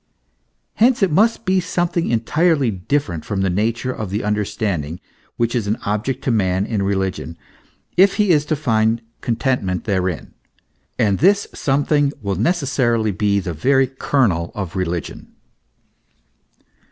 Hence 0.77 1.03
it 1.03 1.11
must 1.11 1.45
be 1.45 1.59
something 1.59 2.09
entirely 2.09 2.71
different 2.71 3.23
from 3.23 3.41
the 3.41 3.51
nature 3.51 3.91
of 3.91 4.09
the 4.09 4.23
understanding 4.23 4.99
which 5.37 5.53
is 5.53 5.67
an 5.67 5.77
object 5.85 6.23
to 6.23 6.31
man 6.31 6.65
in 6.65 6.81
religion, 6.81 7.37
if 7.97 8.15
he 8.15 8.31
is 8.31 8.43
to 8.45 8.55
find 8.55 9.03
contentment 9.21 9.83
therein, 9.83 10.33
and 10.97 11.19
this 11.19 11.45
something 11.53 12.13
will 12.19 12.35
neces 12.35 12.69
sarily 12.69 13.15
be 13.15 13.39
the 13.39 13.53
very 13.53 13.85
kernel 13.85 14.51
of 14.55 14.75
religion. 14.75 15.35